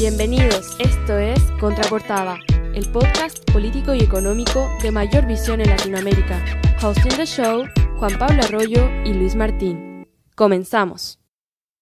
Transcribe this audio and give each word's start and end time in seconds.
Bienvenidos, 0.00 0.76
esto 0.78 1.18
es 1.18 1.38
Contraportada, 1.60 2.38
el 2.74 2.90
podcast 2.90 3.38
político 3.52 3.92
y 3.92 4.00
económico 4.00 4.66
de 4.82 4.90
mayor 4.90 5.26
visión 5.26 5.60
en 5.60 5.68
Latinoamérica. 5.68 6.42
Hosting 6.82 7.18
the 7.18 7.26
show, 7.26 7.66
Juan 7.98 8.18
Pablo 8.18 8.42
Arroyo 8.42 8.88
y 9.04 9.12
Luis 9.12 9.34
Martín. 9.34 10.08
Comenzamos. 10.34 11.18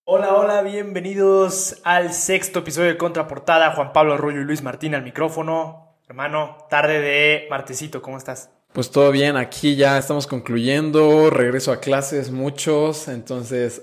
Hola, 0.03 0.35
hola, 0.35 0.63
bienvenidos 0.63 1.77
al 1.85 2.13
sexto 2.13 2.59
episodio 2.59 2.89
de 2.89 2.97
Contraportada. 2.97 3.71
Juan 3.77 3.93
Pablo 3.93 4.15
Arroyo 4.15 4.41
y 4.41 4.45
Luis 4.45 4.65
Martín 4.65 4.97
al 4.97 5.05
micrófono. 5.05 6.01
Hermano, 6.09 6.67
tarde 6.69 7.01
de 7.01 7.47
martesito, 7.49 8.03
¿cómo 8.03 8.19
estás? 8.19 8.51
Pues 8.73 8.91
todo 8.91 9.13
bien, 9.13 9.37
aquí 9.37 9.77
ya 9.77 9.97
estamos 9.97 10.27
concluyendo, 10.27 11.31
regreso 11.31 11.71
a 11.71 11.79
clases 11.79 12.33
muchos, 12.33 13.07
entonces, 13.07 13.81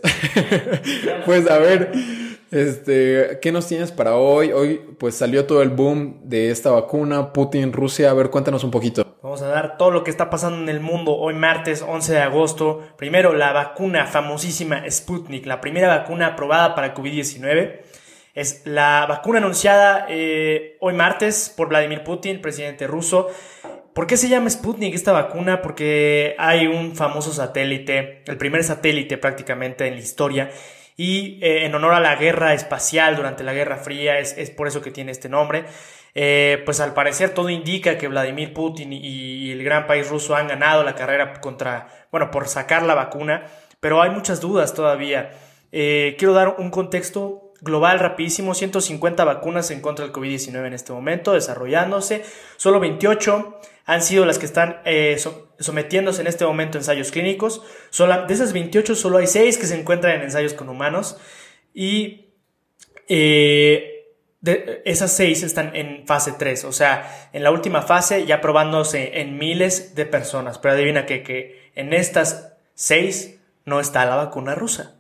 pues 1.26 1.50
a 1.50 1.58
ver, 1.58 1.94
este, 2.56 3.40
¿qué 3.42 3.52
nos 3.52 3.68
tienes 3.68 3.92
para 3.92 4.16
hoy? 4.16 4.52
Hoy 4.52 4.82
pues 4.98 5.16
salió 5.16 5.46
todo 5.46 5.62
el 5.62 5.70
boom 5.70 6.22
de 6.24 6.52
esta 6.52 6.72
vacuna, 6.72 7.34
Putin, 7.34 7.74
Rusia, 7.74 8.10
a 8.10 8.14
ver, 8.14 8.30
cuéntanos 8.30 8.64
un 8.64 8.72
poquito. 8.72 9.18
Vamos 9.22 9.42
a 9.42 9.48
dar 9.48 9.78
todo 9.78 9.92
lo 9.92 10.04
que 10.04 10.12
está 10.12 10.30
pasando 10.30 10.62
en 10.62 10.70
el 10.70 10.80
mundo 10.80 11.16
hoy 11.16 11.34
martes 11.34 11.82
11 11.82 12.14
de 12.14 12.20
agosto. 12.20 12.82
Primero, 12.98 13.34
la 13.34 13.52
vacuna 13.52 14.06
famosísima 14.06 14.90
Sputnik, 14.90 15.46
la 15.46 15.62
primera 15.62 15.88
vacuna 15.88 16.28
aprobada 16.28 16.76
para 16.76 16.94
COVID-19. 16.94 17.82
Es 18.34 18.62
la 18.66 19.06
vacuna 19.08 19.40
anunciada 19.40 20.06
eh, 20.10 20.78
hoy 20.80 20.94
martes 20.94 21.54
por 21.56 21.70
Vladimir 21.70 22.04
Putin, 22.04 22.42
presidente 22.42 22.86
ruso. 22.86 23.30
¿Por 23.94 24.08
qué 24.08 24.18
se 24.18 24.28
llama 24.28 24.50
Sputnik 24.50 24.94
esta 24.94 25.14
vacuna? 25.14 25.62
Porque 25.62 26.36
hay 26.38 26.68
un 26.68 26.96
famoso 26.96 27.32
satélite, 27.32 28.24
el 28.28 28.38
primer 28.38 28.64
satélite 28.64 29.18
prácticamente 29.18 29.88
en 29.88 29.94
la 29.94 30.02
historia, 30.02 30.52
y 30.98 31.40
eh, 31.42 31.66
en 31.66 31.76
honor 31.76 31.94
a 31.94 32.00
la 32.00 32.16
guerra 32.16 32.54
espacial 32.54 33.16
durante 33.16 33.44
la 33.44 33.54
Guerra 33.54 33.78
Fría, 33.78 34.20
es, 34.20 34.50
por 34.52 34.68
eso 34.68 34.82
que 34.82 34.92
tiene 34.92 35.12
este 35.12 35.30
nombre. 35.30 35.66
Eh, 36.14 36.62
pues 36.64 36.80
al 36.80 36.94
parecer 36.94 37.32
todo 37.32 37.50
indica 37.50 37.98
que 37.98 38.08
Vladimir 38.08 38.54
Putin 38.54 38.94
y, 38.94 39.52
el 39.52 39.64
gran 39.64 39.86
país 39.86 40.10
ruso 40.10 40.36
han 40.36 40.48
ganado 40.48 40.84
la 40.84 40.96
carrera 40.96 41.42
contra, 41.42 41.88
bueno, 42.12 42.32
por 42.32 42.48
sacar 42.48 42.84
la 42.84 42.96
vacuna, 42.96 43.46
pero 43.82 44.02
hay 44.02 44.12
muchas 44.12 44.40
dudas 44.40 44.74
todavía. 44.74 45.32
Eh, 45.74 46.16
quiero 46.18 46.34
dar 46.34 46.56
un 46.58 46.70
contexto 46.72 47.45
global 47.62 48.00
rapidísimo, 48.00 48.54
150 48.54 49.24
vacunas 49.24 49.72
en 49.72 49.82
contra 49.82 50.06
del 50.06 50.14
COVID-19 50.14 50.68
en 50.68 50.74
este 50.74 50.94
momento, 50.94 51.34
desarrollándose, 51.34 52.24
solo 52.58 52.80
28 52.80 53.60
han 53.86 54.02
sido 54.02 54.26
las 54.26 54.40
que 54.40 54.46
están 54.46 54.82
eh, 54.86 55.18
sometiéndose 55.60 56.22
en 56.22 56.28
este 56.28 56.46
momento 56.46 56.78
a 56.78 56.82
ensayos 56.82 57.12
clínicos. 57.12 57.62
de 57.92 58.34
esas 58.34 58.52
28 58.52 58.96
solo 58.96 59.20
hay 59.20 59.28
6 59.28 59.58
que 59.58 59.68
se 59.68 59.80
encuentran 59.80 60.16
en 60.16 60.24
ensayos 60.24 60.54
con 60.54 60.70
humanos 60.70 61.18
y 61.74 62.34
eh, 63.08 63.92
esas 64.86 65.12
6 65.16 65.44
están 65.44 65.76
en 65.76 66.06
fase 66.06 66.34
3, 66.38 66.66
o 66.66 66.72
sea, 66.72 67.30
en 67.34 67.44
la 67.44 67.52
última 67.52 67.82
fase 67.82 68.26
ya 68.26 68.42
probándose 68.42 69.22
en 69.22 69.38
miles 69.38 69.96
de 69.96 70.06
personas. 70.06 70.60
Pero 70.60 70.74
adivina 70.74 71.06
que, 71.06 71.24
que 71.24 71.72
en 71.76 71.94
estas 71.94 72.54
6 72.76 73.40
no 73.66 73.80
está 73.80 74.06
la 74.06 74.16
vacuna 74.16 74.56
rusa. 74.56 74.95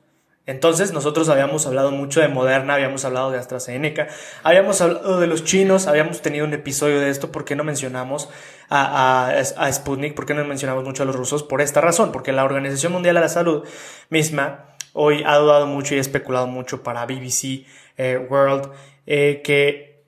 Entonces 0.47 0.93
nosotros 0.93 1.27
habíamos 1.29 1.65
hablado 1.65 1.91
mucho 1.91 2.21
de 2.21 2.27
Moderna, 2.27 2.75
habíamos 2.75 3.03
hablado 3.03 3.31
de 3.31 3.39
AstraZeneca, 3.39 4.07
habíamos 4.43 4.79
hablado 4.79 5.19
de 5.19 5.27
los 5.27 5.43
chinos, 5.43 5.87
habíamos 5.87 6.21
tenido 6.21 6.45
un 6.45 6.53
episodio 6.53 6.99
de 6.99 7.09
esto, 7.09 7.31
¿por 7.31 7.45
qué 7.45 7.55
no 7.55 7.63
mencionamos 7.63 8.29
a, 8.69 9.29
a, 9.29 9.73
Sputnik? 9.73 10.13
¿Por 10.13 10.27
qué 10.27 10.35
no 10.35 10.45
mencionamos 10.45 10.83
mucho 10.83 11.01
a 11.01 11.05
los 11.07 11.15
rusos? 11.15 11.41
Por 11.41 11.61
esta 11.61 11.81
razón, 11.81 12.11
porque 12.11 12.31
la 12.31 12.43
Organización 12.43 12.93
Mundial 12.93 13.15
de 13.15 13.21
la 13.21 13.29
Salud 13.29 13.63
misma 14.09 14.75
hoy 14.93 15.23
ha 15.25 15.35
dudado 15.37 15.65
mucho 15.65 15.95
y 15.95 15.97
ha 15.97 16.01
especulado 16.01 16.45
mucho 16.45 16.83
para 16.83 17.05
BBC 17.05 17.65
eh, 17.97 18.17
World 18.29 18.71
eh, 19.07 19.41
que 19.43 20.03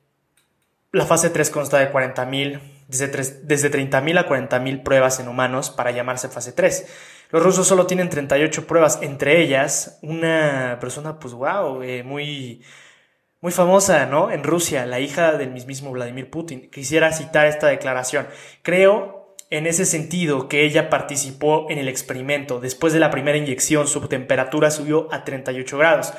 la 0.92 1.04
fase 1.04 1.30
3 1.30 1.50
consta 1.50 1.78
de 1.78 1.92
40.000, 1.92 2.60
desde, 2.88 3.08
desde 3.42 3.70
30.000 3.70 4.18
a 4.18 4.28
40.000 4.28 4.82
pruebas 4.82 5.20
en 5.20 5.28
humanos 5.28 5.70
para 5.70 5.90
llamarse 5.90 6.28
fase 6.28 6.52
3. 6.52 6.86
Los 7.30 7.42
rusos 7.42 7.66
solo 7.66 7.86
tienen 7.86 8.08
38 8.08 8.66
pruebas, 8.66 9.00
entre 9.02 9.42
ellas 9.42 9.98
una 10.02 10.78
persona, 10.80 11.18
pues 11.18 11.34
wow, 11.34 11.82
eh, 11.82 12.02
muy, 12.02 12.62
muy 13.40 13.52
famosa, 13.52 14.06
¿no? 14.06 14.30
En 14.30 14.42
Rusia, 14.42 14.86
la 14.86 14.98
hija 15.00 15.36
del 15.36 15.50
mismísimo 15.50 15.90
Vladimir 15.90 16.30
Putin. 16.30 16.70
Quisiera 16.70 17.12
citar 17.12 17.46
esta 17.46 17.66
declaración. 17.66 18.26
Creo 18.62 19.36
en 19.50 19.66
ese 19.66 19.84
sentido 19.84 20.48
que 20.48 20.64
ella 20.64 20.90
participó 20.90 21.66
en 21.70 21.78
el 21.78 21.88
experimento. 21.88 22.60
Después 22.60 22.92
de 22.92 23.00
la 23.00 23.10
primera 23.10 23.38
inyección, 23.38 23.86
su 23.86 24.00
temperatura 24.08 24.70
subió 24.70 25.12
a 25.12 25.24
38 25.24 25.78
grados. 25.78 26.12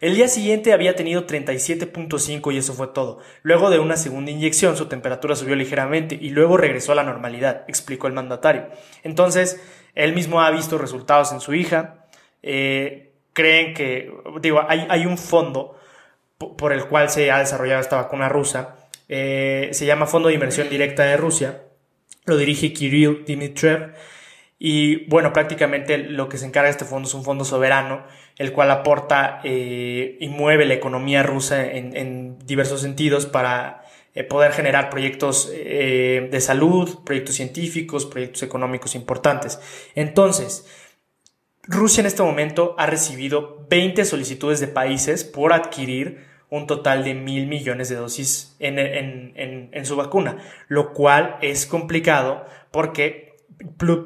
El 0.00 0.14
día 0.14 0.28
siguiente 0.28 0.72
había 0.72 0.94
tenido 0.94 1.26
37.5 1.26 2.52
y 2.52 2.58
eso 2.58 2.74
fue 2.74 2.88
todo. 2.88 3.18
Luego 3.42 3.70
de 3.70 3.78
una 3.78 3.96
segunda 3.96 4.30
inyección 4.30 4.76
su 4.76 4.86
temperatura 4.86 5.36
subió 5.36 5.56
ligeramente 5.56 6.18
y 6.20 6.30
luego 6.30 6.56
regresó 6.56 6.92
a 6.92 6.96
la 6.96 7.02
normalidad, 7.02 7.64
explicó 7.66 8.06
el 8.06 8.12
mandatario. 8.12 8.68
Entonces, 9.04 9.60
él 9.94 10.14
mismo 10.14 10.42
ha 10.42 10.50
visto 10.50 10.76
resultados 10.76 11.32
en 11.32 11.40
su 11.40 11.54
hija. 11.54 12.06
Eh, 12.42 13.14
creen 13.32 13.72
que, 13.72 14.12
digo, 14.42 14.60
hay, 14.68 15.06
un 15.06 15.16
fondo 15.16 15.78
por 16.36 16.72
el 16.72 16.84
cual 16.86 17.08
se 17.08 17.30
ha 17.30 17.38
desarrollado 17.38 17.80
esta 17.80 17.96
vacuna 17.96 18.28
rusa. 18.28 18.76
Eh, 19.08 19.70
se 19.72 19.86
llama 19.86 20.06
Fondo 20.06 20.28
de 20.28 20.34
Inversión 20.34 20.68
Directa 20.68 21.04
de 21.04 21.16
Rusia. 21.16 21.62
Lo 22.26 22.36
dirige 22.36 22.72
Kirill 22.72 23.24
Dimitriev. 23.24 23.94
Y 24.58 25.04
bueno, 25.06 25.32
prácticamente 25.32 25.98
lo 25.98 26.28
que 26.28 26.38
se 26.38 26.46
encarga 26.46 26.70
este 26.70 26.86
fondo 26.86 27.08
es 27.08 27.14
un 27.14 27.24
fondo 27.24 27.44
soberano, 27.44 28.04
el 28.36 28.52
cual 28.52 28.70
aporta 28.70 29.40
eh, 29.44 30.16
y 30.18 30.28
mueve 30.28 30.64
la 30.64 30.74
economía 30.74 31.22
rusa 31.22 31.66
en 31.66 32.38
diversos 32.46 32.80
sentidos 32.80 33.26
para 33.26 33.82
eh, 34.16 34.24
poder 34.24 34.52
generar 34.52 34.88
proyectos 34.88 35.52
eh, 35.52 36.26
de 36.32 36.40
salud, 36.40 37.04
proyectos 37.04 37.34
científicos, 37.34 38.06
proyectos 38.06 38.42
económicos 38.42 38.94
importantes. 38.94 39.60
Entonces, 39.94 40.66
Rusia 41.64 42.00
en 42.00 42.06
este 42.06 42.22
momento 42.22 42.74
ha 42.78 42.86
recibido 42.86 43.66
20 43.68 44.06
solicitudes 44.06 44.58
de 44.58 44.68
países 44.68 45.22
por 45.22 45.52
adquirir 45.52 46.24
un 46.48 46.66
total 46.66 47.04
de 47.04 47.12
mil 47.12 47.46
millones 47.46 47.90
de 47.90 47.96
dosis 47.96 48.56
en, 48.58 48.78
en, 48.78 49.84
su 49.84 49.96
vacuna, 49.96 50.38
lo 50.68 50.94
cual 50.94 51.36
es 51.42 51.66
complicado 51.66 52.46
porque 52.70 53.25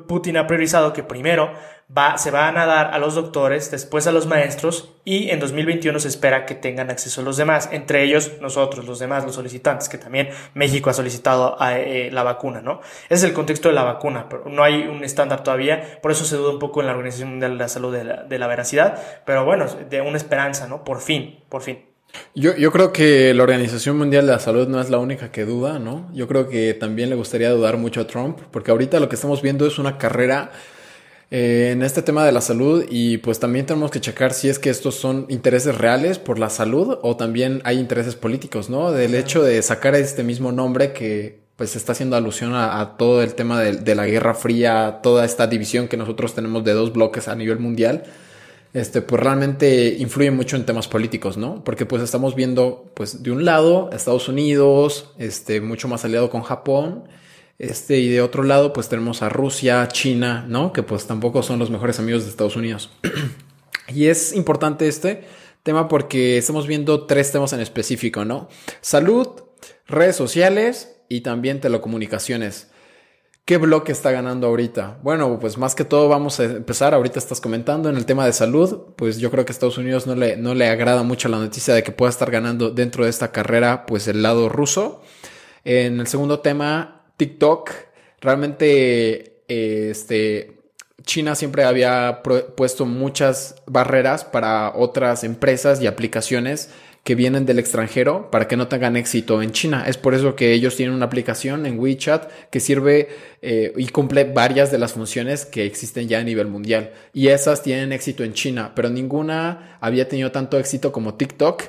Putin 0.06 0.36
ha 0.36 0.46
priorizado 0.46 0.92
que 0.92 1.02
primero 1.02 1.52
va, 1.96 2.18
se 2.18 2.30
van 2.30 2.56
a 2.56 2.66
dar 2.66 2.94
a 2.94 2.98
los 2.98 3.14
doctores, 3.14 3.70
después 3.70 4.06
a 4.06 4.12
los 4.12 4.26
maestros 4.26 4.94
y 5.04 5.30
en 5.30 5.40
2021 5.40 5.98
se 5.98 6.08
espera 6.08 6.46
que 6.46 6.54
tengan 6.54 6.90
acceso 6.90 7.20
a 7.20 7.24
los 7.24 7.36
demás, 7.36 7.68
entre 7.72 8.04
ellos 8.04 8.32
nosotros, 8.40 8.84
los 8.86 8.98
demás, 8.98 9.24
los 9.24 9.34
solicitantes, 9.34 9.88
que 9.88 9.98
también 9.98 10.28
México 10.54 10.90
ha 10.90 10.92
solicitado 10.92 11.56
eh, 11.60 12.10
la 12.12 12.22
vacuna, 12.22 12.60
¿no? 12.60 12.80
Ese 13.08 13.14
es 13.14 13.24
el 13.24 13.32
contexto 13.32 13.68
de 13.68 13.74
la 13.74 13.82
vacuna, 13.82 14.28
pero 14.28 14.44
no 14.46 14.62
hay 14.62 14.82
un 14.82 15.02
estándar 15.02 15.42
todavía, 15.42 16.00
por 16.00 16.12
eso 16.12 16.24
se 16.24 16.36
duda 16.36 16.50
un 16.50 16.58
poco 16.58 16.80
en 16.80 16.86
la 16.86 16.92
Organización 16.92 17.40
de 17.40 17.48
la 17.48 17.68
Salud 17.68 17.92
de 17.92 18.04
la, 18.04 18.22
de 18.22 18.38
la 18.38 18.46
veracidad, 18.46 19.22
pero 19.24 19.44
bueno, 19.44 19.66
de 19.66 20.00
una 20.00 20.16
esperanza, 20.16 20.68
¿no? 20.68 20.84
Por 20.84 21.00
fin, 21.00 21.40
por 21.48 21.62
fin. 21.62 21.89
Yo, 22.34 22.56
yo 22.56 22.70
creo 22.70 22.92
que 22.92 23.34
la 23.34 23.42
Organización 23.42 23.98
Mundial 23.98 24.26
de 24.26 24.32
la 24.32 24.38
Salud 24.38 24.68
no 24.68 24.80
es 24.80 24.88
la 24.88 24.98
única 24.98 25.32
que 25.32 25.44
duda, 25.44 25.78
¿no? 25.78 26.08
Yo 26.14 26.28
creo 26.28 26.48
que 26.48 26.74
también 26.74 27.10
le 27.10 27.16
gustaría 27.16 27.50
dudar 27.50 27.76
mucho 27.76 28.00
a 28.00 28.06
Trump, 28.06 28.38
porque 28.50 28.70
ahorita 28.70 29.00
lo 29.00 29.08
que 29.08 29.16
estamos 29.16 29.42
viendo 29.42 29.66
es 29.66 29.78
una 29.78 29.98
carrera 29.98 30.52
eh, 31.32 31.70
en 31.72 31.82
este 31.82 32.02
tema 32.02 32.24
de 32.24 32.32
la 32.32 32.40
salud 32.40 32.84
y 32.90 33.18
pues 33.18 33.38
también 33.38 33.64
tenemos 33.64 33.92
que 33.92 34.00
checar 34.00 34.32
si 34.32 34.48
es 34.48 34.58
que 34.58 34.68
estos 34.68 34.96
son 34.96 35.26
intereses 35.28 35.78
reales 35.78 36.18
por 36.18 36.40
la 36.40 36.50
salud 36.50 36.98
o 37.02 37.16
también 37.16 37.62
hay 37.64 37.78
intereses 37.78 38.16
políticos, 38.16 38.68
¿no? 38.68 38.90
Del 38.90 39.14
hecho 39.14 39.42
de 39.42 39.62
sacar 39.62 39.94
este 39.94 40.24
mismo 40.24 40.50
nombre 40.50 40.92
que 40.92 41.38
pues 41.54 41.76
está 41.76 41.92
haciendo 41.92 42.16
alusión 42.16 42.54
a, 42.54 42.96
todo 42.96 43.22
el 43.22 43.34
tema 43.34 43.60
de, 43.60 43.72
de, 43.72 43.94
la 43.94 44.06
Guerra 44.06 44.34
Fría, 44.34 45.00
toda 45.02 45.24
esta 45.26 45.46
división 45.46 45.88
que 45.88 45.98
nosotros 45.98 46.34
tenemos 46.34 46.64
de 46.64 46.72
dos 46.72 46.92
bloques 46.92 47.28
a 47.28 47.36
nivel 47.36 47.58
mundial, 47.58 48.04
este, 48.72 49.02
pues 49.02 49.22
realmente 49.22 49.96
influye 49.98 50.30
mucho 50.30 50.56
en 50.56 50.64
temas 50.64 50.86
políticos, 50.86 51.36
¿no? 51.36 51.64
Porque 51.64 51.86
pues 51.86 52.02
estamos 52.02 52.34
viendo, 52.34 52.90
pues 52.94 53.22
de 53.22 53.30
un 53.30 53.44
lado, 53.44 53.90
Estados 53.92 54.28
Unidos, 54.28 55.12
este, 55.18 55.60
mucho 55.60 55.88
más 55.88 56.04
aliado 56.04 56.30
con 56.30 56.42
Japón, 56.42 57.04
este, 57.58 57.98
y 57.98 58.08
de 58.08 58.22
otro 58.22 58.42
lado, 58.42 58.72
pues 58.72 58.88
tenemos 58.88 59.22
a 59.22 59.28
Rusia, 59.28 59.86
China, 59.88 60.46
¿no? 60.48 60.72
Que 60.72 60.82
pues 60.82 61.06
tampoco 61.06 61.42
son 61.42 61.58
los 61.58 61.70
mejores 61.70 61.98
amigos 61.98 62.24
de 62.24 62.30
Estados 62.30 62.56
Unidos. 62.56 62.90
y 63.88 64.06
es 64.06 64.32
importante 64.32 64.88
este 64.88 65.24
tema 65.62 65.88
porque 65.88 66.38
estamos 66.38 66.66
viendo 66.66 67.06
tres 67.06 67.32
temas 67.32 67.52
en 67.52 67.60
específico, 67.60 68.24
¿no? 68.24 68.48
Salud, 68.80 69.28
redes 69.86 70.16
sociales 70.16 70.96
y 71.08 71.20
también 71.20 71.60
telecomunicaciones. 71.60 72.69
¿Qué 73.44 73.56
bloque 73.56 73.90
está 73.90 74.12
ganando 74.12 74.46
ahorita? 74.46 74.98
Bueno, 75.02 75.38
pues 75.40 75.58
más 75.58 75.74
que 75.74 75.84
todo 75.84 76.08
vamos 76.08 76.38
a 76.38 76.44
empezar. 76.44 76.94
Ahorita 76.94 77.18
estás 77.18 77.40
comentando 77.40 77.88
en 77.90 77.96
el 77.96 78.06
tema 78.06 78.24
de 78.24 78.32
salud. 78.32 78.94
Pues 78.96 79.18
yo 79.18 79.30
creo 79.30 79.44
que 79.44 79.50
a 79.50 79.54
Estados 79.54 79.78
Unidos 79.78 80.06
no 80.06 80.14
le, 80.14 80.36
no 80.36 80.54
le 80.54 80.68
agrada 80.68 81.02
mucho 81.02 81.28
la 81.28 81.38
noticia 81.38 81.74
de 81.74 81.82
que 81.82 81.90
pueda 81.90 82.10
estar 82.10 82.30
ganando 82.30 82.70
dentro 82.70 83.04
de 83.04 83.10
esta 83.10 83.32
carrera, 83.32 83.86
pues 83.86 84.06
el 84.06 84.22
lado 84.22 84.48
ruso. 84.48 85.02
En 85.64 85.98
el 86.00 86.06
segundo 86.06 86.40
tema, 86.40 87.02
TikTok, 87.16 87.70
realmente 88.20 89.42
este, 89.48 90.60
China 91.04 91.34
siempre 91.34 91.64
había 91.64 92.22
puesto 92.56 92.86
muchas 92.86 93.56
barreras 93.66 94.24
para 94.24 94.72
otras 94.76 95.24
empresas 95.24 95.82
y 95.82 95.86
aplicaciones 95.86 96.70
que 97.04 97.14
vienen 97.14 97.46
del 97.46 97.58
extranjero 97.58 98.30
para 98.30 98.46
que 98.46 98.56
no 98.56 98.68
tengan 98.68 98.96
éxito 98.96 99.42
en 99.42 99.52
China. 99.52 99.84
Es 99.86 99.96
por 99.96 100.14
eso 100.14 100.36
que 100.36 100.52
ellos 100.52 100.76
tienen 100.76 100.94
una 100.94 101.06
aplicación 101.06 101.66
en 101.66 101.78
WeChat 101.78 102.30
que 102.50 102.60
sirve 102.60 103.08
eh, 103.42 103.72
y 103.76 103.86
cumple 103.88 104.24
varias 104.24 104.70
de 104.70 104.78
las 104.78 104.92
funciones 104.92 105.46
que 105.46 105.64
existen 105.64 106.08
ya 106.08 106.18
a 106.18 106.24
nivel 106.24 106.46
mundial. 106.46 106.92
Y 107.12 107.28
esas 107.28 107.62
tienen 107.62 107.92
éxito 107.92 108.22
en 108.22 108.34
China, 108.34 108.72
pero 108.74 108.90
ninguna 108.90 109.78
había 109.80 110.08
tenido 110.08 110.30
tanto 110.30 110.58
éxito 110.58 110.92
como 110.92 111.14
TikTok 111.14 111.64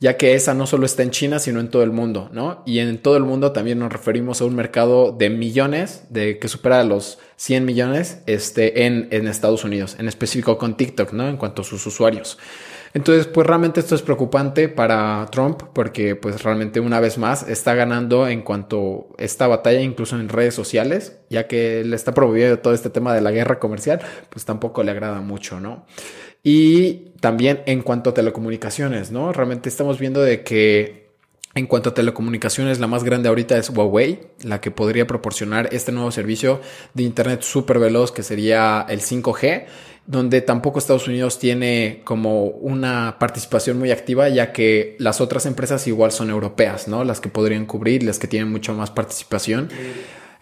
ya 0.00 0.18
que 0.18 0.34
esa 0.34 0.52
no 0.52 0.66
solo 0.66 0.84
está 0.84 1.02
en 1.02 1.10
China, 1.10 1.38
sino 1.38 1.60
en 1.60 1.68
todo 1.68 1.82
el 1.82 1.90
mundo, 1.90 2.28
¿no? 2.30 2.62
Y 2.66 2.80
en 2.80 2.98
todo 2.98 3.16
el 3.16 3.22
mundo 3.22 3.52
también 3.52 3.78
nos 3.78 3.90
referimos 3.90 4.40
a 4.40 4.44
un 4.44 4.54
mercado 4.54 5.12
de 5.12 5.30
millones, 5.30 6.04
de 6.10 6.38
que 6.38 6.48
supera 6.48 6.84
los 6.84 7.18
100 7.36 7.64
millones 7.64 8.18
este, 8.26 8.84
en, 8.84 9.08
en 9.12 9.28
Estados 9.28 9.64
Unidos, 9.64 9.96
en 9.98 10.08
específico 10.08 10.58
con 10.58 10.76
TikTok, 10.76 11.12
¿no? 11.12 11.26
En 11.26 11.38
cuanto 11.38 11.62
a 11.62 11.64
sus 11.64 11.86
usuarios. 11.86 12.38
Entonces, 12.94 13.26
pues 13.26 13.44
realmente 13.44 13.80
esto 13.80 13.96
es 13.96 14.02
preocupante 14.02 14.68
para 14.68 15.26
Trump 15.32 15.60
porque 15.72 16.14
pues 16.14 16.44
realmente 16.44 16.78
una 16.78 17.00
vez 17.00 17.18
más 17.18 17.46
está 17.48 17.74
ganando 17.74 18.28
en 18.28 18.42
cuanto 18.42 19.08
a 19.18 19.22
esta 19.22 19.48
batalla 19.48 19.80
incluso 19.80 20.14
en 20.14 20.28
redes 20.28 20.54
sociales, 20.54 21.18
ya 21.28 21.48
que 21.48 21.82
le 21.84 21.96
está 21.96 22.14
promoviendo 22.14 22.60
todo 22.60 22.72
este 22.72 22.90
tema 22.90 23.12
de 23.12 23.20
la 23.20 23.32
guerra 23.32 23.58
comercial, 23.58 24.00
pues 24.30 24.44
tampoco 24.44 24.84
le 24.84 24.92
agrada 24.92 25.20
mucho, 25.20 25.58
¿no? 25.58 25.86
Y 26.44 27.10
también 27.20 27.62
en 27.66 27.82
cuanto 27.82 28.10
a 28.10 28.14
telecomunicaciones, 28.14 29.10
¿no? 29.10 29.32
Realmente 29.32 29.68
estamos 29.68 29.98
viendo 29.98 30.22
de 30.22 30.44
que 30.44 31.03
en 31.54 31.66
cuanto 31.66 31.90
a 31.90 31.94
telecomunicaciones, 31.94 32.80
la 32.80 32.88
más 32.88 33.04
grande 33.04 33.28
ahorita 33.28 33.56
es 33.56 33.70
Huawei, 33.70 34.20
la 34.42 34.60
que 34.60 34.72
podría 34.72 35.06
proporcionar 35.06 35.68
este 35.72 35.92
nuevo 35.92 36.10
servicio 36.10 36.60
de 36.94 37.04
Internet 37.04 37.42
súper 37.42 37.78
veloz 37.78 38.10
que 38.10 38.24
sería 38.24 38.84
el 38.88 39.00
5G, 39.00 39.66
donde 40.06 40.40
tampoco 40.40 40.78
Estados 40.78 41.06
Unidos 41.06 41.38
tiene 41.38 42.02
como 42.04 42.44
una 42.46 43.16
participación 43.20 43.78
muy 43.78 43.92
activa, 43.92 44.28
ya 44.28 44.52
que 44.52 44.96
las 44.98 45.20
otras 45.20 45.46
empresas 45.46 45.86
igual 45.86 46.10
son 46.10 46.28
europeas, 46.28 46.88
¿no? 46.88 47.04
Las 47.04 47.20
que 47.20 47.28
podrían 47.28 47.66
cubrir, 47.66 48.02
las 48.02 48.18
que 48.18 48.26
tienen 48.26 48.50
mucha 48.50 48.72
más 48.72 48.90
participación 48.90 49.68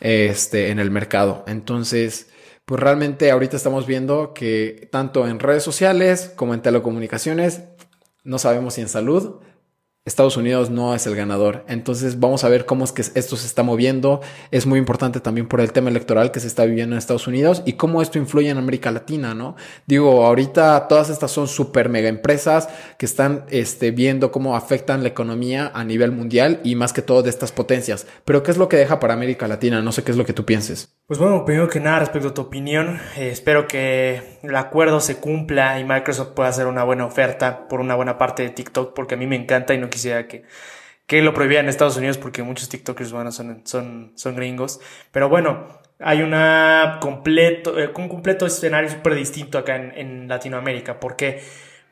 este, 0.01 0.71
en 0.71 0.79
el 0.79 0.91
mercado. 0.91 1.45
Entonces, 1.47 2.29
pues 2.65 2.81
realmente 2.81 3.31
ahorita 3.31 3.57
estamos 3.57 3.87
viendo 3.87 4.33
que 4.33 4.89
tanto 4.91 5.29
en 5.29 5.39
redes 5.39 5.63
sociales 5.63 6.33
como 6.35 6.55
en 6.55 6.63
telecomunicaciones, 6.63 7.63
no 8.25 8.39
sabemos 8.39 8.75
si 8.75 8.81
en 8.81 8.89
salud, 8.89 9.41
Estados 10.05 10.37
Unidos 10.37 10.69
no 10.69 10.97
es 10.97 11.07
el 11.07 11.15
ganador. 11.15 11.65
Entonces 11.69 12.19
vamos 12.19 12.43
a 12.43 12.49
ver 12.49 12.67
cómo 12.67 12.85
es 12.85 12.91
que 12.91 13.03
esto 13.03 13.37
se 13.37 13.47
está 13.47 13.63
moviendo. 13.63 14.21
Es 14.51 14.67
muy 14.67 14.81
importante 14.81 15.21
también 15.21 15.47
por 15.47 15.61
el 15.61 15.71
tema 15.71 15.91
electoral 15.91 16.33
que 16.33 16.41
se 16.41 16.49
está 16.49 16.65
viviendo 16.65 16.97
en 16.97 16.99
Estados 16.99 17.29
Unidos 17.29 17.63
y 17.67 17.75
cómo 17.75 18.03
esto 18.03 18.19
influye 18.19 18.51
en 18.51 18.59
América 18.59 18.91
Latina, 18.91 19.33
¿no? 19.33 19.55
Digo, 19.87 20.27
ahorita 20.27 20.89
todas 20.89 21.09
estas 21.09 21.31
son 21.31 21.47
super 21.47 21.89
mega 21.89 22.09
empresas 22.09 22.69
que 22.99 23.07
están 23.07 23.45
este, 23.51 23.93
viendo 23.93 24.33
cómo 24.33 24.57
afectan 24.57 25.05
la 25.05 25.09
economía 25.09 25.71
a 25.73 25.85
nivel 25.85 26.11
mundial 26.11 26.61
y 26.65 26.75
más 26.75 26.93
que 26.93 27.03
todo 27.03 27.23
de 27.23 27.31
estas 27.31 27.53
potencias. 27.53 28.05
Pero 28.25 28.43
¿qué 28.43 28.51
es 28.51 28.59
lo 28.59 28.69
que 28.69 28.79
deja 28.79 28.99
para 28.99 29.15
América 29.15 29.47
Latina? 29.47 29.83
No 29.83 29.93
sé 29.93 30.03
qué 30.03 30.11
es 30.11 30.17
lo 30.17 30.27
que 30.27 30.33
tú 30.33 30.45
pienses. 30.45 30.97
Pues 31.07 31.21
bueno, 31.21 31.45
primero 31.45 31.69
que 31.69 31.79
nada, 31.79 32.01
respecto 32.01 32.29
a 32.29 32.35
tu 32.35 32.43
opinión, 32.43 32.99
eh, 33.17 33.31
espero 33.31 33.69
que 33.69 34.39
el 34.43 34.57
acuerdo 34.57 34.99
se 34.99 35.19
cumpla 35.19 35.79
y 35.79 35.85
Microsoft 35.85 36.31
pueda 36.31 36.49
hacer 36.49 36.67
una 36.67 36.83
buena 36.83 37.07
oferta 37.07 37.69
por 37.69 37.81
una 37.81 37.95
buena 37.95 38.19
parte 38.19 38.43
de 38.43 38.51
TikTok 38.51 38.95
porque 38.95 39.15
a 39.15 39.19
mí 39.19 39.29
me 39.29 39.37
encanta 39.37 39.75
y 39.75 39.79
no 39.79 39.92
quisiera 39.93 40.27
que, 40.27 40.45
que 41.07 41.23
lo 41.23 41.35
prohibieran 41.35 41.67
en 41.67 41.71
Estados 41.71 41.97
Unidos 41.97 42.19
porque 42.19 42.43
muchos 42.43 42.69
TikTokers 42.69 43.13
bueno, 43.13 43.31
son, 43.31 43.63
son, 43.65 44.13
son 44.17 44.35
gringos. 44.35 44.81
Pero 45.13 45.29
bueno, 45.29 45.69
hay 46.01 46.23
una 46.23 46.99
completo, 47.01 47.79
eh, 47.79 47.93
un 47.95 48.09
completo 48.09 48.47
escenario 48.47 48.91
súper 48.91 49.15
distinto 49.15 49.59
acá 49.59 49.77
en, 49.77 49.93
en, 49.97 50.29
Latinoamérica. 50.29 50.99
Porque 50.99 51.43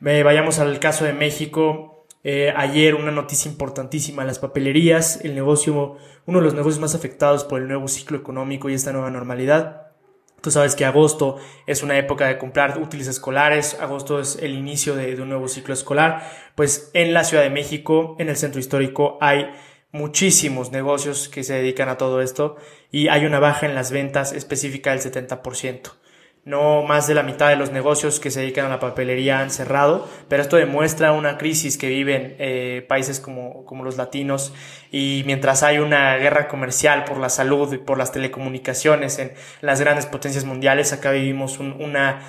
eh, 0.05 0.23
vayamos 0.23 0.59
al 0.59 0.79
caso 0.79 1.05
de 1.05 1.13
México. 1.13 2.05
Eh, 2.23 2.53
ayer 2.55 2.93
una 2.95 3.11
noticia 3.11 3.49
importantísima, 3.49 4.23
las 4.23 4.39
papelerías, 4.39 5.23
el 5.23 5.33
negocio, 5.33 5.97
uno 6.25 6.39
de 6.39 6.43
los 6.43 6.53
negocios 6.53 6.79
más 6.79 6.93
afectados 6.93 7.43
por 7.43 7.61
el 7.61 7.67
nuevo 7.67 7.87
ciclo 7.87 8.17
económico 8.17 8.69
y 8.69 8.73
esta 8.73 8.91
nueva 8.91 9.09
normalidad. 9.09 9.90
Tú 10.41 10.49
sabes 10.49 10.75
que 10.75 10.85
agosto 10.85 11.37
es 11.67 11.83
una 11.83 11.97
época 11.97 12.27
de 12.27 12.39
comprar 12.39 12.79
útiles 12.79 13.07
escolares, 13.07 13.77
agosto 13.79 14.19
es 14.19 14.37
el 14.41 14.53
inicio 14.55 14.95
de, 14.95 15.21
un 15.21 15.29
nuevo 15.29 15.47
ciclo 15.47 15.73
escolar. 15.73 16.27
Pues 16.55 16.89
en 16.93 17.13
la 17.13 17.23
Ciudad 17.23 17.43
de 17.43 17.51
México, 17.51 18.15
en 18.17 18.27
el 18.27 18.37
centro 18.37 18.59
histórico, 18.59 19.19
hay 19.21 19.51
muchísimos 19.91 20.71
negocios 20.71 21.29
que 21.29 21.43
se 21.43 21.53
dedican 21.53 21.89
a 21.89 21.97
todo 21.97 22.21
esto 22.21 22.55
y 22.91 23.09
hay 23.09 23.25
una 23.25 23.39
baja 23.39 23.67
en 23.67 23.75
las 23.75 23.91
ventas 23.91 24.33
específica 24.33 24.91
del 24.91 25.01
70%. 25.01 25.91
No 26.43 26.81
más 26.81 27.05
de 27.05 27.13
la 27.13 27.21
mitad 27.21 27.49
de 27.49 27.55
los 27.55 27.71
negocios 27.71 28.19
que 28.19 28.31
se 28.31 28.39
dedican 28.39 28.65
a 28.65 28.69
la 28.69 28.79
papelería 28.79 29.41
han 29.41 29.51
cerrado, 29.51 30.09
pero 30.27 30.41
esto 30.41 30.55
demuestra 30.55 31.11
una 31.11 31.37
crisis 31.37 31.77
que 31.77 31.87
viven 31.87 32.35
eh, 32.39 32.83
países 32.87 33.19
como, 33.19 33.63
como 33.65 33.83
los 33.83 33.97
latinos 33.97 34.51
y 34.91 35.21
mientras 35.27 35.61
hay 35.61 35.77
una 35.77 36.17
guerra 36.17 36.47
comercial 36.47 37.05
por 37.05 37.17
la 37.17 37.29
salud 37.29 37.71
y 37.71 37.77
por 37.77 37.99
las 37.99 38.11
telecomunicaciones 38.11 39.19
en 39.19 39.33
las 39.61 39.79
grandes 39.81 40.07
potencias 40.07 40.43
mundiales, 40.43 40.93
acá 40.93 41.11
vivimos 41.11 41.59
una 41.59 42.21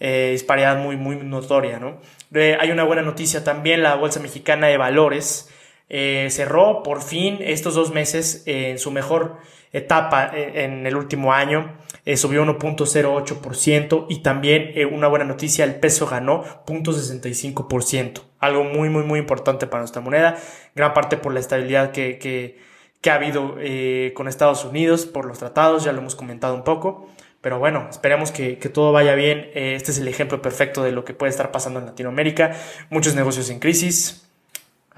eh, 0.00 0.30
disparidad 0.32 0.78
muy, 0.78 0.96
muy 0.96 1.16
notoria. 1.16 1.78
¿no? 1.78 2.00
Eh, 2.32 2.56
hay 2.58 2.70
una 2.70 2.84
buena 2.84 3.02
noticia 3.02 3.44
también, 3.44 3.82
la 3.82 3.96
Bolsa 3.96 4.18
Mexicana 4.18 4.68
de 4.68 4.78
Valores 4.78 5.50
cerró 5.88 6.82
por 6.82 7.02
fin 7.02 7.38
estos 7.40 7.74
dos 7.74 7.92
meses 7.92 8.42
en 8.46 8.78
su 8.78 8.90
mejor 8.90 9.38
etapa 9.72 10.30
en 10.34 10.86
el 10.86 10.96
último 10.96 11.32
año 11.32 11.78
eh, 12.08 12.16
subió 12.16 12.42
1.08% 12.42 14.06
y 14.08 14.20
también 14.20 14.72
eh, 14.74 14.86
una 14.86 15.08
buena 15.08 15.26
noticia, 15.26 15.66
el 15.66 15.74
peso 15.74 16.06
ganó 16.06 16.42
0.65%, 16.64 18.22
algo 18.38 18.64
muy, 18.64 18.88
muy, 18.88 19.02
muy 19.02 19.18
importante 19.18 19.66
para 19.66 19.82
nuestra 19.82 20.00
moneda, 20.00 20.38
gran 20.74 20.94
parte 20.94 21.18
por 21.18 21.34
la 21.34 21.40
estabilidad 21.40 21.92
que, 21.92 22.18
que, 22.18 22.60
que 23.02 23.10
ha 23.10 23.14
habido 23.16 23.56
eh, 23.58 24.14
con 24.16 24.26
Estados 24.26 24.64
Unidos, 24.64 25.04
por 25.04 25.26
los 25.26 25.38
tratados, 25.38 25.84
ya 25.84 25.92
lo 25.92 25.98
hemos 25.98 26.14
comentado 26.14 26.54
un 26.54 26.64
poco. 26.64 27.10
Pero 27.42 27.58
bueno, 27.58 27.86
esperemos 27.90 28.32
que, 28.32 28.56
que 28.56 28.70
todo 28.70 28.90
vaya 28.90 29.14
bien. 29.14 29.50
este 29.52 29.90
es 29.90 29.98
el 29.98 30.08
ejemplo 30.08 30.40
perfecto 30.40 30.82
de 30.82 30.92
lo 30.92 31.04
que 31.04 31.12
puede 31.12 31.28
estar 31.28 31.52
pasando 31.52 31.78
en 31.78 31.84
Latinoamérica. 31.84 32.56
Muchos 32.88 33.14
negocios 33.14 33.50
en 33.50 33.60
crisis, 33.60 34.26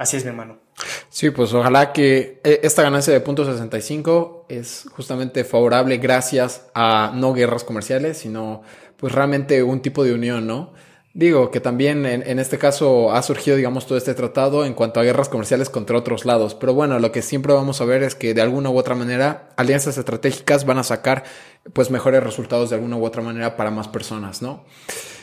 Así 0.01 0.17
es, 0.17 0.25
mi 0.25 0.31
hermano. 0.31 0.57
Sí, 1.11 1.31
pues 1.31 1.53
ojalá 1.53 1.93
que 1.93 2.41
eh, 2.45 2.61
esta 2.63 2.83
ganancia 2.83 3.13
de 3.13 3.25
.65 3.25 4.45
es 4.49 4.87
justamente 4.93 5.43
favorable 5.43 5.97
gracias 5.97 6.67
a 6.73 7.11
no 7.13 7.33
guerras 7.33 7.65
comerciales, 7.65 8.19
sino 8.19 8.63
pues 8.97 9.13
realmente 9.13 9.65
un 9.65 9.83
tipo 9.83 10.05
de 10.05 10.15
unión, 10.15 10.47
¿no? 10.47 10.73
Digo 11.13 11.51
que 11.51 11.59
también 11.59 12.07
en, 12.07 12.23
en, 12.25 12.39
este 12.39 12.59
caso 12.59 13.11
ha 13.11 13.21
surgido, 13.23 13.57
digamos, 13.57 13.89
todo 13.89 13.99
este 13.99 14.15
tratado 14.15 14.65
en 14.65 14.75
cuanto 14.75 15.01
a 15.01 15.03
guerras 15.03 15.29
comerciales 15.29 15.69
contra 15.69 15.99
otros 15.99 16.25
lados. 16.25 16.55
Pero 16.55 16.75
bueno, 16.75 17.01
lo 17.01 17.11
que 17.11 17.23
siempre 17.23 17.53
vamos 17.53 17.81
a 17.81 17.85
ver 17.85 18.05
es 18.05 18.15
que 18.15 18.33
de 18.33 18.43
alguna 18.43 18.71
u 18.71 18.79
otra 18.79 18.95
manera 18.95 19.49
alianzas 19.57 19.99
estratégicas 19.99 20.65
van 20.65 20.79
a 20.79 20.85
sacar 20.85 21.25
pues 21.73 21.91
mejores 21.91 22.23
resultados 22.23 22.71
de 22.71 22.77
alguna 22.77 22.97
u 22.97 23.05
otra 23.05 23.23
manera 23.23 23.57
para 23.57 23.73
más 23.73 23.89
personas, 23.89 24.43
¿no? 24.43 24.65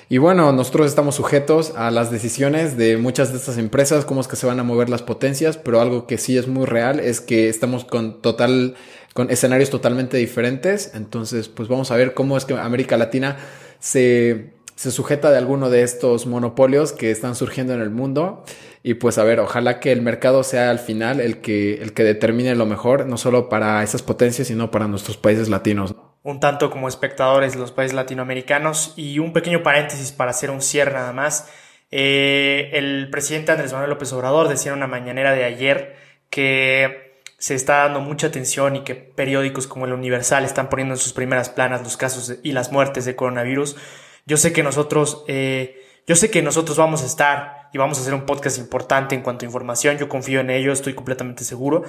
Y 0.10 0.20
bueno, 0.20 0.54
nosotros 0.54 0.88
estamos 0.88 1.16
sujetos 1.16 1.74
a 1.76 1.92
las 1.92 2.12
decisiones 2.12 2.78
de 2.78 2.96
muchas 2.96 3.32
de 3.32 3.38
estas 3.38 3.58
empresas, 3.58 4.06
cómo 4.06 4.22
es 4.22 4.30
que 4.30 4.38
se 4.38 4.48
van 4.48 4.58
a 4.58 4.64
mover 4.64 4.90
las 4.90 5.02
potencias, 5.02 5.58
pero 5.58 5.82
algo 5.82 6.08
que 6.08 6.18
sí 6.18 6.38
es 6.38 6.48
muy 6.48 6.66
real 6.66 7.02
es 7.02 7.20
que 7.20 7.50
estamos 7.50 7.84
con 7.84 8.22
total, 8.22 8.76
con 9.14 9.30
escenarios 9.30 9.70
totalmente 9.70 10.16
diferentes. 10.16 10.92
Entonces, 10.94 11.50
pues 11.50 11.68
vamos 11.68 11.92
a 11.92 11.98
ver 11.98 12.14
cómo 12.14 12.38
es 12.38 12.46
que 12.46 12.54
América 12.54 12.96
Latina 12.96 13.36
se, 13.80 14.54
se 14.76 14.92
sujeta 14.92 15.30
de 15.30 15.40
alguno 15.40 15.70
de 15.70 15.84
estos 15.84 16.26
monopolios 16.26 16.94
que 16.94 17.12
están 17.12 17.36
surgiendo 17.36 17.74
en 17.74 17.82
el 17.82 17.90
mundo. 17.90 18.46
Y 18.84 18.94
pues 18.94 19.18
a 19.18 19.26
ver, 19.26 19.42
ojalá 19.42 19.82
que 19.82 19.92
el 19.92 20.02
mercado 20.02 20.44
sea 20.44 20.70
al 20.70 20.80
final 20.80 21.20
el 21.20 21.42
que, 21.42 21.82
el 21.82 21.92
que 21.92 22.06
determine 22.06 22.56
lo 22.56 22.66
mejor, 22.66 23.08
no 23.08 23.18
solo 23.18 23.50
para 23.50 23.84
esas 23.84 24.04
potencias, 24.04 24.48
sino 24.48 24.72
para 24.72 24.88
nuestros 24.88 25.18
países 25.18 25.50
latinos 25.50 25.94
un 26.28 26.42
tanto 26.42 26.70
como 26.70 26.90
espectadores 26.90 27.54
de 27.54 27.60
los 27.60 27.72
países 27.72 27.96
latinoamericanos. 27.96 28.94
Y 28.98 29.20
un 29.20 29.32
pequeño 29.32 29.64
paréntesis 29.64 30.12
para 30.12 30.32
hacer 30.32 30.52
un 30.52 30.62
cierre 30.62 30.92
nada 30.92 31.14
más. 31.14 31.50
Eh, 31.90 32.70
el 32.74 33.10
presidente 33.10 33.54
Andrés 33.54 33.72
Manuel 33.72 33.92
López 33.92 34.12
Obrador 34.12 34.50
decía 34.50 34.74
en 34.74 34.78
una 34.78 34.88
mañanera 34.88 35.32
de 35.32 35.46
ayer 35.46 35.96
que 36.30 37.22
se 37.38 37.56
está 37.56 37.78
dando 37.78 38.02
mucha 38.02 38.28
atención 38.28 38.76
y 38.76 38.84
que 38.84 38.94
periódicos 38.94 39.68
como 39.68 39.86
el 39.86 39.94
Universal 39.94 40.44
están 40.44 40.68
poniendo 40.68 40.96
en 40.96 41.00
sus 41.00 41.14
primeras 41.14 41.48
planas 41.48 41.82
los 41.82 41.96
casos 41.96 42.36
y 42.44 42.52
las 42.52 42.74
muertes 42.74 43.06
de 43.06 43.16
coronavirus. 43.16 43.78
Yo 44.26 44.36
sé 44.36 44.52
que 44.52 44.64
nosotros, 44.64 45.24
eh, 45.30 45.82
yo 46.08 46.18
sé 46.18 46.30
que 46.30 46.42
nosotros 46.42 46.78
vamos 46.78 47.04
a 47.04 47.06
estar 47.06 47.70
y 47.72 47.78
vamos 47.78 48.00
a 48.00 48.02
hacer 48.02 48.14
un 48.14 48.26
podcast 48.26 48.58
importante 48.58 49.16
en 49.16 49.22
cuanto 49.22 49.46
a 49.46 49.48
información. 49.48 49.98
Yo 49.98 50.10
confío 50.10 50.42
en 50.42 50.50
ello, 50.50 50.74
estoy 50.74 50.94
completamente 50.94 51.46
seguro. 51.46 51.86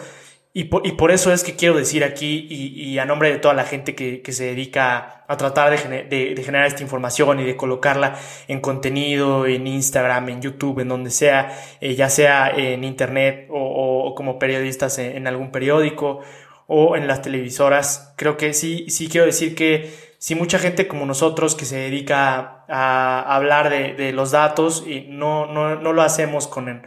Y 0.53 0.65
por, 0.65 0.87
y 0.87 0.93
por, 0.93 1.11
eso 1.11 1.33
es 1.33 1.45
que 1.45 1.57
quiero 1.57 1.77
decir 1.77 2.05
aquí, 2.05 2.47
y, 2.51 2.83
y 2.83 2.99
a 2.99 3.05
nombre 3.05 3.31
de 3.31 3.39
toda 3.39 3.55
la 3.55 3.65
gente 3.65 3.95
que, 3.95 4.23
que 4.23 4.33
se 4.33 4.45
dedica 4.45 5.19
a 5.29 5.37
tratar 5.37 5.71
de, 5.71 6.43
generar 6.43 6.67
esta 6.67 6.83
información 6.83 7.39
y 7.39 7.45
de 7.45 7.55
colocarla 7.55 8.19
en 8.49 8.61
contenido, 8.61 9.47
en 9.47 9.67
Instagram, 9.67 10.31
en 10.31 10.41
YouTube, 10.41 10.81
en 10.81 10.89
donde 10.89 11.11
sea, 11.11 11.55
eh, 11.83 11.95
ya 11.95 12.09
sea 12.09 12.49
en 12.49 12.83
Internet 12.83 13.47
o, 13.51 14.15
como 14.17 14.39
periodistas 14.39 14.99
en, 14.99 15.27
algún 15.27 15.53
periódico 15.53 16.21
o 16.67 16.97
en 16.97 17.07
las 17.07 17.21
televisoras, 17.21 18.15
creo 18.17 18.39
que 18.39 18.55
sí, 18.55 18.87
sí 18.89 19.09
quiero 19.09 19.27
decir 19.27 19.55
que 19.55 19.91
si 20.17 20.35
mucha 20.35 20.59
gente 20.59 20.89
como 20.89 21.05
nosotros 21.05 21.55
que 21.55 21.67
se 21.67 21.77
dedica 21.77 22.65
a, 22.67 23.37
hablar 23.37 23.69
de, 23.69 24.13
los 24.13 24.31
datos 24.31 24.83
y 24.87 25.09
no, 25.11 25.45
no, 25.47 25.77
no 25.77 25.93
lo 25.93 26.03
hacemos 26.03 26.49
con... 26.49 26.69
El, 26.69 26.83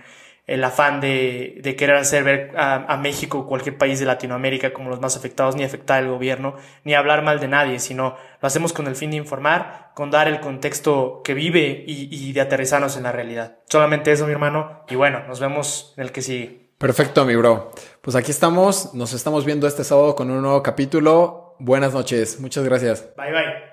el 0.48 0.63
afán 0.63 1.01
de, 1.01 1.62
querer 1.77 1.95
hacer 1.95 2.24
ver 2.24 2.51
a, 2.57 2.98
México 2.98 3.39
o 3.39 3.48
cualquier 3.48 3.77
país 3.77 4.00
de 4.00 4.05
Latinoamérica 4.05 4.74
como 4.74 4.89
los 4.89 5.00
más 5.00 5.15
afectados, 5.15 5.55
ni 5.55 5.63
afectar 5.63 6.00
al 6.00 6.10
gobierno, 6.10 6.55
ni 6.83 6.93
hablar 6.93 7.24
mal 7.24 7.39
de 7.39 7.48
nadie, 7.48 7.79
sino 7.79 8.17
lo 8.41 8.48
hacemos 8.48 8.74
con 8.74 8.88
el 8.88 8.95
fin 8.95 9.12
de 9.12 9.17
informar, 9.17 9.91
con 9.95 10.12
dar 10.12 10.27
el 10.27 10.39
contexto 10.39 11.21
que 11.24 11.33
vive 11.33 11.83
y, 11.88 12.10
y 12.12 12.33
de 12.33 12.41
aterrizarnos 12.41 12.98
en 12.98 13.03
la 13.03 13.12
realidad. 13.12 13.60
Solamente 13.69 14.12
eso, 14.12 14.25
mi 14.25 14.33
hermano, 14.33 14.83
y 14.89 14.95
bueno, 14.95 15.24
nos 15.27 15.39
vemos 15.39 15.93
en 15.98 16.03
el 16.03 16.12
que 16.12 16.21
sigue. 16.21 16.71
Perfecto, 16.77 17.25
mi 17.25 17.36
bro. 17.36 17.71
Pues 18.01 18.15
aquí 18.15 18.31
estamos, 18.31 18.95
nos 18.95 19.13
estamos 19.13 19.45
viendo 19.45 19.67
este 19.67 19.83
sábado 19.83 20.15
con 20.15 20.31
un 20.31 20.41
nuevo 20.41 20.63
capítulo. 20.63 21.55
Buenas 21.60 21.93
noches, 21.93 22.39
muchas 22.39 22.63
gracias. 22.63 23.07
Bye 23.15 23.31
bye. 23.31 23.70